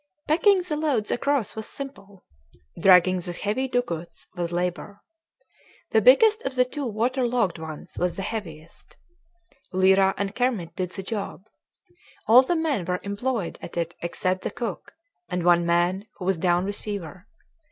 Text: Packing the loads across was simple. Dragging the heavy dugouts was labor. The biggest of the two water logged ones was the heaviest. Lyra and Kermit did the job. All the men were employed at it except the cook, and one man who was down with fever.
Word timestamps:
Packing 0.27 0.63
the 0.63 0.75
loads 0.77 1.11
across 1.11 1.55
was 1.55 1.67
simple. 1.69 2.25
Dragging 2.79 3.19
the 3.19 3.33
heavy 3.33 3.67
dugouts 3.67 4.25
was 4.35 4.51
labor. 4.51 4.99
The 5.91 6.01
biggest 6.01 6.41
of 6.41 6.55
the 6.55 6.65
two 6.65 6.87
water 6.87 7.27
logged 7.27 7.59
ones 7.59 7.99
was 7.99 8.15
the 8.15 8.23
heaviest. 8.23 8.97
Lyra 9.71 10.15
and 10.17 10.33
Kermit 10.33 10.75
did 10.75 10.89
the 10.89 11.03
job. 11.03 11.43
All 12.25 12.41
the 12.41 12.55
men 12.55 12.85
were 12.85 12.99
employed 13.03 13.59
at 13.61 13.77
it 13.77 13.93
except 14.01 14.41
the 14.41 14.49
cook, 14.49 14.93
and 15.29 15.43
one 15.43 15.67
man 15.67 16.07
who 16.15 16.25
was 16.25 16.39
down 16.39 16.65
with 16.65 16.81
fever. 16.81 17.27